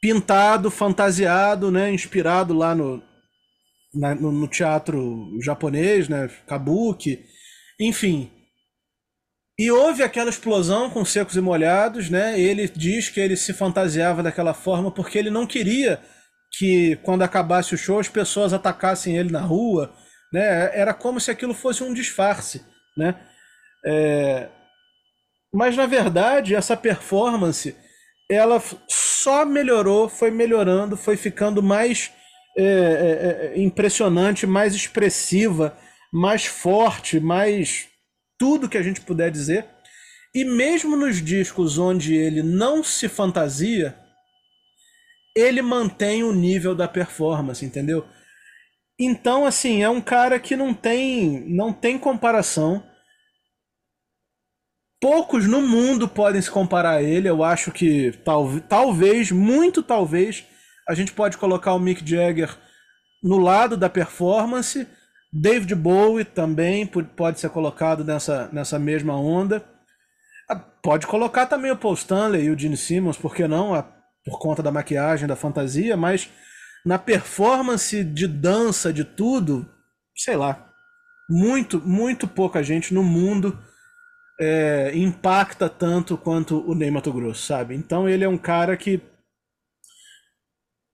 [0.00, 1.92] pintado, fantasiado, né?
[1.92, 3.02] inspirado lá no,
[3.94, 6.28] na, no, no, teatro japonês, né?
[6.46, 7.24] kabuki,
[7.80, 8.30] enfim
[9.58, 12.36] e houve aquela explosão com secos e molhados, né?
[12.40, 16.00] Ele diz que ele se fantasiava daquela forma porque ele não queria
[16.50, 19.94] que quando acabasse o show as pessoas atacassem ele na rua,
[20.32, 20.76] né?
[20.76, 22.64] Era como se aquilo fosse um disfarce,
[22.96, 23.14] né?
[23.84, 24.48] É...
[25.52, 27.76] Mas na verdade essa performance
[28.30, 32.10] ela só melhorou, foi melhorando, foi ficando mais
[32.56, 35.76] é, é, é impressionante, mais expressiva,
[36.12, 37.88] mais forte, mais
[38.38, 39.66] tudo que a gente puder dizer.
[40.34, 43.96] E mesmo nos discos onde ele não se fantasia,
[45.36, 48.06] ele mantém o nível da performance, entendeu?
[48.98, 52.82] Então, assim, é um cara que não tem, não tem comparação.
[55.02, 57.28] Poucos no mundo podem se comparar a ele.
[57.28, 60.44] Eu acho que tal, talvez, muito talvez,
[60.88, 62.56] a gente pode colocar o Mick Jagger
[63.22, 64.86] no lado da performance
[65.32, 69.64] David Bowie também pode ser colocado nessa, nessa mesma onda.
[70.48, 73.74] Ah, pode colocar também o Paul Stanley e o Gene Simmons, por que não?
[73.74, 73.82] Ah,
[74.24, 76.28] por conta da maquiagem, da fantasia, mas
[76.84, 79.66] na performance de dança, de tudo,
[80.14, 80.68] sei lá,
[81.30, 83.58] muito, muito pouca gente no mundo
[84.42, 87.74] é, impacta tanto quanto o Ney Mato Grosso, sabe?
[87.74, 89.00] Então ele é um cara que.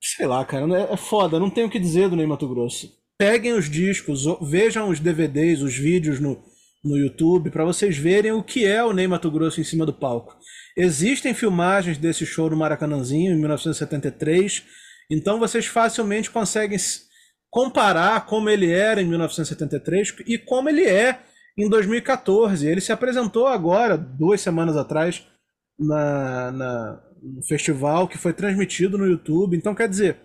[0.00, 2.98] Sei lá, cara, é, é foda, não tenho o que dizer do Ney Mato Grosso
[3.18, 6.40] peguem os discos, vejam os DVDs, os vídeos no,
[6.84, 9.92] no YouTube, para vocês verem o que é o Ney Mato Grosso em cima do
[9.92, 10.36] palco.
[10.76, 14.62] Existem filmagens desse show no Maracanãzinho, em 1973,
[15.10, 16.78] então vocês facilmente conseguem
[17.50, 21.18] comparar como ele era em 1973 e como ele é
[21.58, 22.66] em 2014.
[22.66, 25.26] Ele se apresentou agora, duas semanas atrás,
[25.78, 29.56] na, na, no festival que foi transmitido no YouTube.
[29.56, 30.16] Então, quer dizer,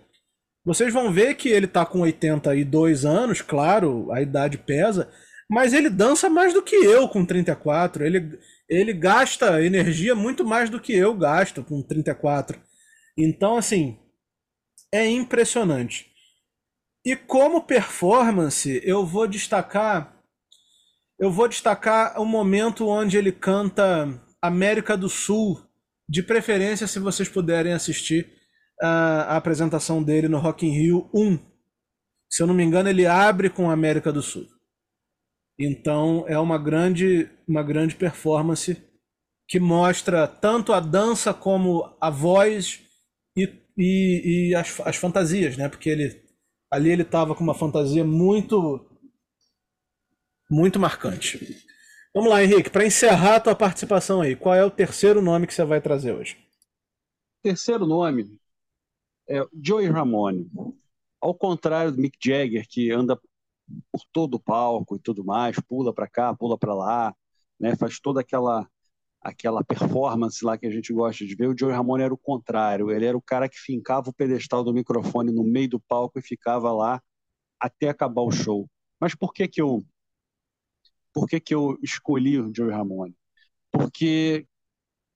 [0.64, 5.10] vocês vão ver que ele está com 82 anos, claro, a idade pesa,
[5.50, 8.06] mas ele dança mais do que eu com 34.
[8.06, 12.60] Ele, ele gasta energia muito mais do que eu gasto com 34.
[13.18, 13.98] Então, assim,
[14.92, 16.12] é impressionante.
[17.06, 20.13] E como performance, eu vou destacar
[21.20, 25.62] eu vou destacar o momento onde ele canta América do Sul,
[26.08, 28.32] de preferência se vocês puderem assistir
[28.82, 31.40] a, a apresentação dele no Rock in Rio 1.
[32.30, 34.48] Se eu não me engano, ele abre com América do Sul.
[35.58, 38.82] Então é uma grande, uma grande performance
[39.48, 42.82] que mostra tanto a dança como a voz
[43.38, 45.70] e, e, e as, as fantasias, né?
[45.70, 46.24] Porque ele
[46.74, 48.84] Ali ele estava com uma fantasia muito
[50.54, 51.66] muito marcante.
[52.14, 55.54] Vamos lá, Henrique, para encerrar a tua participação aí, qual é o terceiro nome que
[55.54, 56.38] você vai trazer hoje?
[57.42, 58.38] Terceiro nome
[59.28, 60.48] é Joey Ramone.
[61.20, 63.20] Ao contrário do Mick Jagger, que anda
[63.92, 67.16] por todo o palco e tudo mais, pula para cá, pula para lá,
[67.60, 68.68] né, faz toda aquela
[69.22, 72.92] aquela performance lá que a gente gosta de ver, o Joey Ramone era o contrário.
[72.92, 76.22] Ele era o cara que fincava o pedestal do microfone no meio do palco e
[76.22, 77.02] ficava lá
[77.58, 78.70] até acabar o show.
[79.00, 79.82] Mas por que que eu
[81.14, 83.16] por que que eu escolhi o Joey Ramone?
[83.72, 84.48] Porque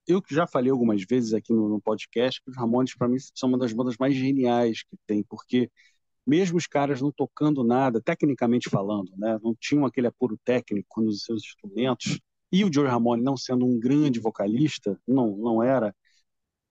[0.08, 3.50] eu já falei algumas vezes aqui no, no podcast que os Ramones para mim são
[3.50, 5.70] uma das bandas mais geniais que tem, porque
[6.26, 11.24] mesmo os caras não tocando nada, tecnicamente falando, né, não tinham aquele apuro técnico nos
[11.24, 12.20] seus instrumentos,
[12.52, 15.94] e o Joey Ramone, não sendo um grande vocalista, não, não era,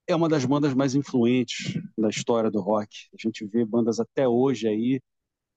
[0.07, 3.09] é uma das bandas mais influentes da história do rock.
[3.12, 5.01] A gente vê bandas até hoje aí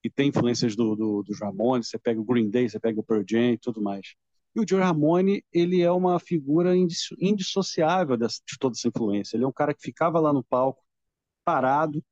[0.02, 3.04] que tem influências do, do, dos Ramones, você pega o Green Day, você pega o
[3.04, 4.16] Pearl Jam e tudo mais.
[4.56, 8.28] E o Joey Ramone, ele é uma figura indissociável de
[8.60, 9.38] toda essa influência.
[9.38, 10.84] Ele é um cara que ficava lá no palco,
[11.46, 12.04] parado,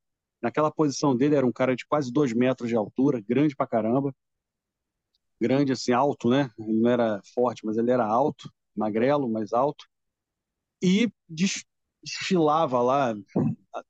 [0.41, 4.13] naquela posição dele, era um cara de quase dois metros de altura, grande pra caramba,
[5.39, 6.51] grande, assim, alto, né?
[6.59, 9.85] Ele não era forte, mas ele era alto, magrelo, mas alto.
[10.81, 13.15] E desfilava lá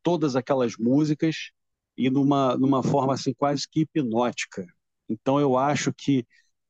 [0.02, 1.52] todas aquelas músicas
[1.98, 4.66] e numa, numa forma assim quase que hipnótica.
[5.10, 6.26] Então eu acho que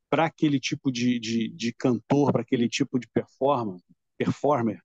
[0.10, 3.82] para aquele tipo de, de, de cantor, para aquele tipo de performer,
[4.18, 4.82] performer,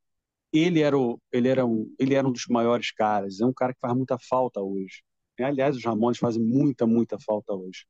[0.53, 3.41] ele era, o, ele, era um, ele era um dos maiores caras.
[3.41, 5.03] É um cara que faz muita falta hoje.
[5.41, 7.87] Aliás, os Ramones fazem muita, muita falta hoje.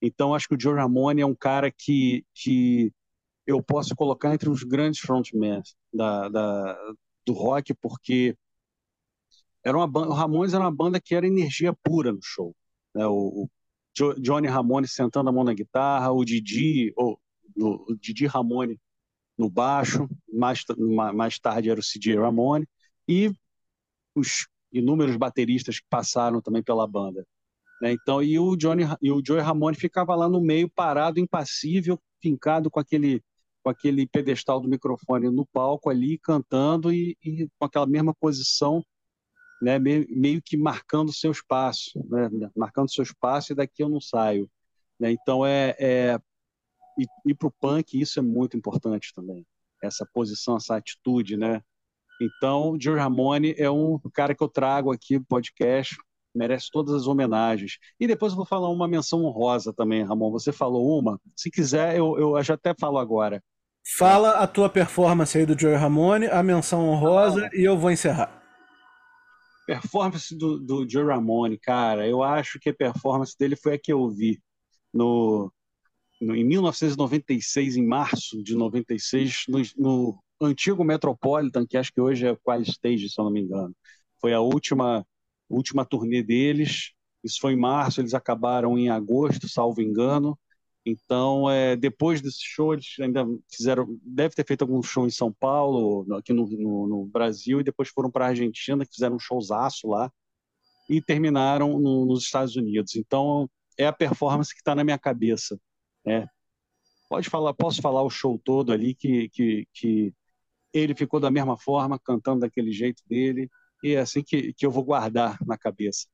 [0.00, 2.92] Então, acho que o Joe Ramone é um cara que, que
[3.46, 6.78] eu posso colocar entre os grandes frontmen da, da,
[7.26, 8.36] do rock, porque
[9.66, 12.54] era uma banda, o Ramones era uma banda que era energia pura no show.
[12.94, 13.04] Né?
[13.04, 13.48] O,
[13.98, 17.20] o Johnny Ramone sentando a mão na guitarra, o Didi, ou,
[17.58, 18.78] o, Didi Ramone
[19.36, 20.62] no baixo, mais,
[21.12, 22.64] mais tarde era o CJ Ramone,
[23.08, 23.32] e
[24.14, 27.26] os inúmeros bateristas que passaram também pela banda.
[27.82, 27.92] Né?
[27.92, 32.70] Então, e o Johnny e o Joey Ramone ficava lá no meio, parado, impassível, fincado
[32.70, 33.20] com aquele
[33.64, 38.80] com aquele pedestal do microfone no palco ali, cantando e, e com aquela mesma posição,
[39.60, 39.78] né?
[39.78, 42.28] meio, que marcando seu espaço, né?
[42.56, 44.50] marcando seu espaço e daqui eu não saio.
[44.98, 45.12] Né?
[45.12, 46.18] Então, é, é
[46.98, 49.46] e, e para o punk isso é muito importante também,
[49.82, 51.60] essa posição, essa atitude, né?
[52.18, 55.94] Então, o Joe Ramone é um cara que eu trago aqui no podcast
[56.36, 57.78] merece todas as homenagens.
[57.98, 60.30] E depois eu vou falar uma menção honrosa também, Ramon.
[60.30, 61.18] Você falou uma.
[61.34, 63.42] Se quiser, eu, eu já até falo agora.
[63.96, 67.90] Fala a tua performance aí do Joey Ramone, a menção honrosa, ah, e eu vou
[67.90, 68.42] encerrar.
[69.66, 73.92] Performance do, do Joe Ramone, cara, eu acho que a performance dele foi a que
[73.92, 74.40] eu vi
[74.94, 75.52] no,
[76.20, 82.26] no em 1996, em março de 96, no, no antigo Metropolitan, que acho que hoje
[82.26, 83.74] é o Qual Stage, se eu não me engano.
[84.20, 85.04] Foi a última
[85.48, 86.92] última turnê deles.
[87.24, 90.38] Isso foi em março, eles acabaram em agosto, salvo engano.
[90.88, 95.32] Então, é, depois desse show, eles ainda fizeram, deve ter feito algum show em São
[95.32, 99.18] Paulo, aqui no, no, no Brasil, e depois foram para a Argentina, que fizeram um
[99.18, 100.12] showzaço lá,
[100.88, 102.94] e terminaram no, nos Estados Unidos.
[102.94, 105.58] Então, é a performance que está na minha cabeça.
[106.04, 106.28] Né?
[107.10, 110.14] Pode falar, posso falar o show todo ali, que, que, que
[110.72, 113.50] ele ficou da mesma forma, cantando daquele jeito dele,
[113.82, 116.06] e é assim que, que eu vou guardar na cabeça.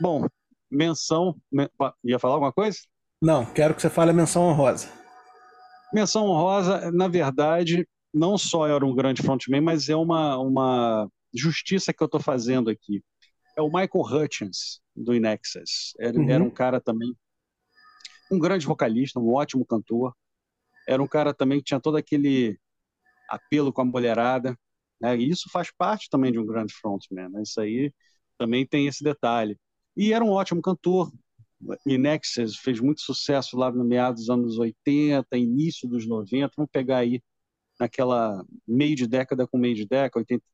[0.00, 0.26] Bom,
[0.70, 1.36] menção.
[1.50, 1.68] Men...
[2.02, 2.78] Ia falar alguma coisa?
[3.22, 4.88] Não, quero que você fale a menção honrosa.
[5.94, 11.92] Menção honrosa, na verdade, não só era um grande frontman, mas é uma, uma justiça
[11.92, 13.00] que eu estou fazendo aqui.
[13.56, 14.80] É o Michael Hutchins.
[14.96, 15.94] do Inexus.
[16.00, 16.30] Era, uhum.
[16.30, 17.14] era um cara também,
[18.28, 20.12] um grande vocalista, um ótimo cantor.
[20.88, 22.58] Era um cara também que tinha todo aquele
[23.30, 24.58] apelo com a mulherada,
[25.00, 25.16] né?
[25.16, 27.42] E isso faz parte também de um grande frontman, né?
[27.42, 27.92] Isso aí
[28.36, 29.56] também tem esse detalhe.
[29.96, 31.12] E era um ótimo cantor.
[31.86, 36.52] Inexus fez muito sucesso lá no meados dos anos 80, início dos 90.
[36.56, 37.22] Vamos pegar aí
[37.78, 40.44] naquela meio de década com meio de década, 80,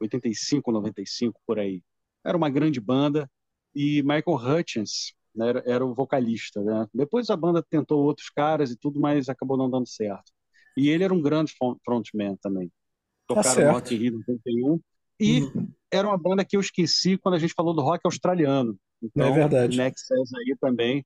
[0.00, 1.82] 85, 95 por aí.
[2.24, 3.30] Era uma grande banda
[3.74, 6.62] e Michael Hutchins né, era, era, o vocalista.
[6.62, 6.86] Né?
[6.92, 10.32] Depois a banda tentou outros caras e tudo, mas acabou não dando certo.
[10.76, 12.68] E ele era um grande frontman também.
[13.26, 14.80] Tá Tocaram tá Rock in Rio 91
[15.20, 15.68] e uhum.
[15.92, 18.76] era uma banda que eu esqueci quando a gente falou do rock australiano.
[19.02, 19.76] Então, é verdade.
[19.76, 21.04] Next Says aí também,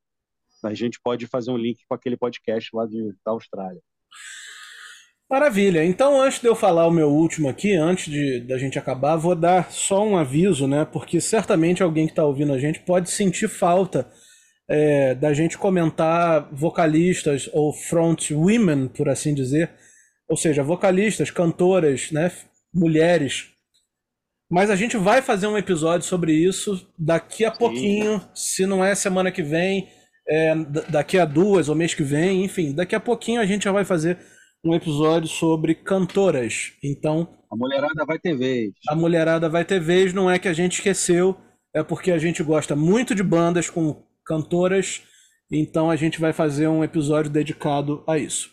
[0.64, 3.80] a gente pode fazer um link com aquele podcast lá de, da Austrália.
[5.28, 5.84] Maravilha.
[5.84, 9.34] Então, antes de eu falar o meu último aqui, antes de da gente acabar, vou
[9.34, 10.84] dar só um aviso, né?
[10.84, 14.10] Porque certamente alguém que está ouvindo a gente pode sentir falta
[14.68, 19.70] é, da gente comentar vocalistas ou front women, por assim dizer,
[20.28, 22.30] ou seja, vocalistas, cantoras, né?
[22.72, 23.53] Mulheres.
[24.54, 27.58] Mas a gente vai fazer um episódio sobre isso daqui a Sim.
[27.58, 29.88] pouquinho, se não é semana que vem,
[30.28, 30.54] é,
[30.88, 33.84] daqui a duas ou mês que vem, enfim, daqui a pouquinho a gente já vai
[33.84, 34.16] fazer
[34.64, 36.72] um episódio sobre cantoras.
[36.84, 37.36] Então.
[37.50, 38.70] A mulherada vai ter vez.
[38.88, 41.36] A mulherada vai ter vez, não é que a gente esqueceu,
[41.74, 45.02] é porque a gente gosta muito de bandas com cantoras,
[45.50, 48.52] então a gente vai fazer um episódio dedicado a isso.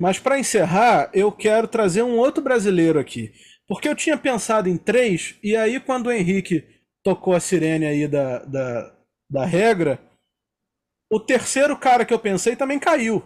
[0.00, 3.30] Mas para encerrar, eu quero trazer um outro brasileiro aqui.
[3.68, 6.64] Porque eu tinha pensado em três, e aí quando o Henrique
[7.02, 8.96] tocou a sirene aí da, da,
[9.30, 10.00] da regra,
[11.10, 13.22] o terceiro cara que eu pensei também caiu.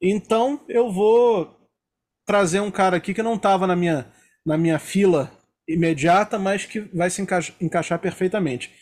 [0.00, 1.56] Então eu vou
[2.26, 4.12] trazer um cara aqui que não estava na minha,
[4.44, 5.32] na minha fila
[5.66, 8.72] imediata, mas que vai se enca encaixar perfeitamente.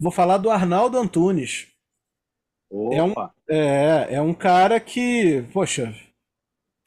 [0.00, 1.66] Vou falar do Arnaldo Antunes.
[2.92, 3.14] É um,
[3.48, 5.94] é, é um cara que, poxa,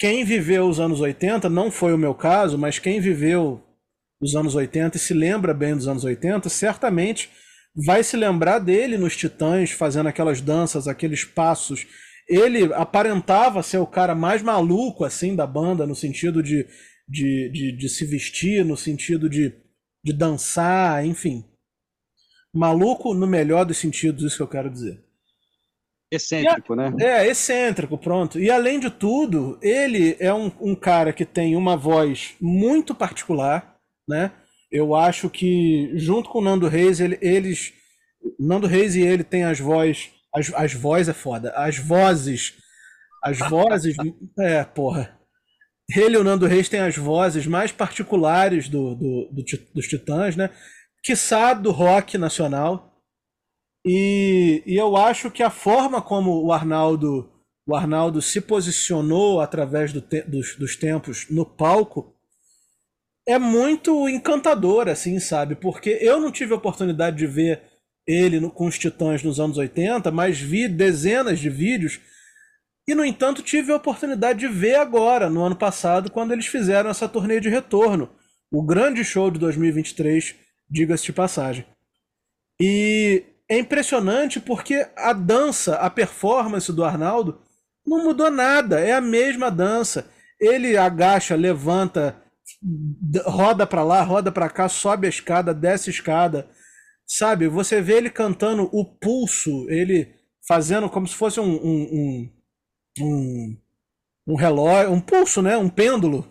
[0.03, 3.63] quem viveu os anos 80, não foi o meu caso, mas quem viveu
[4.21, 7.29] os anos 80 e se lembra bem dos anos 80, certamente
[7.73, 11.87] vai se lembrar dele nos Titãs, fazendo aquelas danças, aqueles passos
[12.27, 16.67] ele aparentava ser o cara mais maluco assim da banda, no sentido de,
[17.07, 19.53] de, de, de se vestir, no sentido de,
[20.03, 21.45] de dançar, enfim.
[22.53, 25.01] Maluco no melhor dos sentidos, isso que eu quero dizer.
[26.15, 26.93] Excêntrico, a, né?
[26.99, 28.39] É, excêntrico, pronto.
[28.39, 33.75] E além de tudo, ele é um, um cara que tem uma voz muito particular,
[34.07, 34.31] né?
[34.71, 37.73] Eu acho que, junto com o Nando Reis, ele, eles.
[38.39, 41.51] Nando Reis e ele têm as vozes as, as vozes é foda.
[41.55, 42.55] As vozes.
[43.23, 43.95] As vozes.
[44.39, 45.17] é, porra.
[45.95, 49.43] Ele e o Nando Reis têm as vozes mais particulares do, do, do,
[49.75, 50.49] dos Titãs, né?
[51.03, 52.92] Quiçá do rock nacional.
[53.85, 57.29] E, e eu acho que a forma como o Arnaldo,
[57.67, 62.13] o Arnaldo se posicionou através do te, dos, dos tempos no palco
[63.25, 65.55] é muito encantador, assim, sabe?
[65.55, 67.61] Porque eu não tive a oportunidade de ver
[68.05, 72.01] ele no, com os Titãs nos anos 80, mas vi dezenas de vídeos
[72.87, 76.89] e, no entanto, tive a oportunidade de ver agora, no ano passado, quando eles fizeram
[76.89, 78.09] essa turnê de retorno.
[78.51, 80.35] O grande show de 2023,
[80.69, 81.65] diga-se de passagem.
[82.59, 87.41] E é impressionante porque a dança, a performance do Arnaldo
[87.85, 90.09] não mudou nada, é a mesma dança.
[90.39, 92.21] Ele agacha, levanta,
[93.25, 96.49] roda para lá, roda para cá, sobe a escada, desce a escada
[97.05, 100.15] Sabe, você vê ele cantando o pulso, ele
[100.47, 102.29] fazendo como se fosse um, um, um,
[102.99, 103.57] um,
[104.27, 105.57] um relógio, um pulso, né?
[105.57, 106.27] Um pêndulo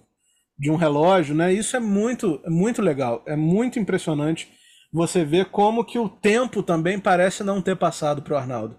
[0.58, 1.52] de um relógio, né?
[1.52, 4.50] Isso é muito, é muito legal, é muito impressionante
[4.92, 8.78] você ver como que o tempo também parece não ter passado para o Arnaldo.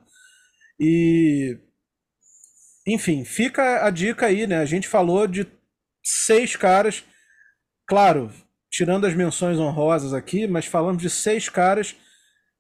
[0.80, 1.58] E
[2.86, 4.58] enfim, fica a dica aí, né?
[4.58, 5.47] A gente falou de
[6.04, 7.04] seis caras,
[7.88, 8.32] claro,
[8.69, 11.95] tirando as menções honrosas aqui, mas falamos de seis caras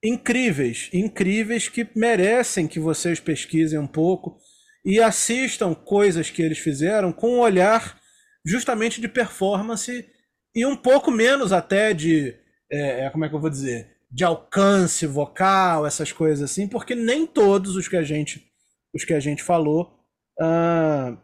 [0.03, 4.37] incríveis, incríveis que merecem que vocês pesquisem um pouco
[4.85, 7.99] e assistam coisas que eles fizeram com um olhar
[8.45, 10.05] justamente de performance
[10.53, 12.35] e um pouco menos até de,
[12.75, 17.25] é como é que eu vou dizer, de alcance vocal, essas coisas assim, porque nem
[17.25, 18.45] todos os que a gente,
[18.93, 19.99] os que a gente falou
[20.39, 21.17] uh,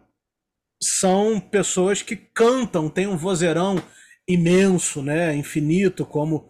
[0.81, 3.81] são pessoas que cantam, têm um vozeirão
[4.27, 6.49] imenso, né, infinito, como,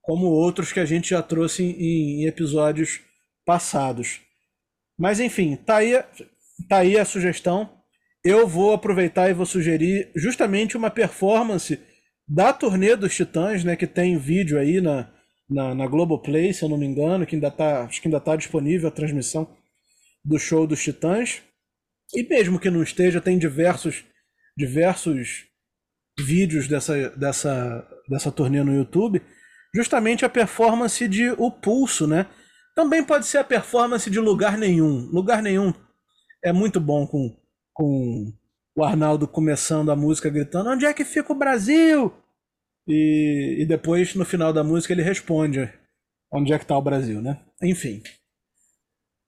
[0.00, 3.00] como outros que a gente já trouxe em, em episódios
[3.44, 4.20] passados.
[4.98, 6.02] Mas enfim, tá aí,
[6.68, 7.78] tá aí a sugestão.
[8.24, 11.78] Eu vou aproveitar e vou sugerir justamente uma performance
[12.26, 15.10] da turnê dos Titãs, né, que tem vídeo aí na,
[15.48, 18.34] na, na Globoplay, se eu não me engano, que ainda tá, acho que ainda está
[18.36, 19.48] disponível a transmissão
[20.24, 21.42] do show dos Titãs.
[22.14, 24.04] E mesmo que não esteja, tem diversos,
[24.56, 25.46] diversos
[26.18, 29.20] vídeos dessa, dessa, dessa turnê no YouTube.
[29.74, 32.26] Justamente a performance de O Pulso, né?
[32.74, 35.08] Também pode ser a performance de Lugar Nenhum.
[35.12, 35.72] Lugar Nenhum
[36.44, 37.36] é muito bom com,
[37.72, 38.32] com
[38.76, 42.12] o Arnaldo começando a música gritando: Onde é que fica o Brasil?
[42.86, 45.72] E, e depois, no final da música, ele responde:
[46.32, 47.40] Onde é que está o Brasil, né?
[47.62, 48.02] Enfim.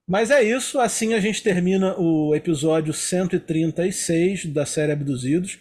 [0.09, 5.59] Mas é isso, assim a gente termina o episódio 136 da série Abduzidos.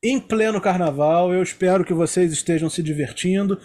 [0.00, 3.60] Em pleno carnaval, eu espero que vocês estejam se divertindo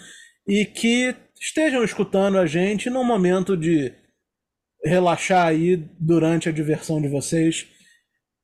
[0.48, 3.94] e que estejam escutando a gente num momento de
[4.84, 7.68] relaxar aí durante a diversão de vocês.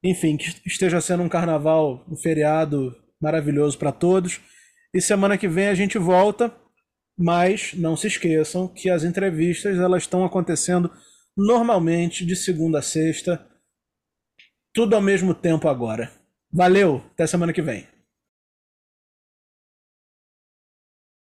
[0.03, 4.39] Enfim, que esteja sendo um carnaval, um feriado maravilhoso para todos.
[4.93, 6.53] E semana que vem a gente volta,
[7.17, 10.89] mas não se esqueçam que as entrevistas elas estão acontecendo
[11.35, 13.45] normalmente de segunda a sexta,
[14.73, 16.11] tudo ao mesmo tempo agora.
[16.51, 17.87] Valeu, até semana que vem.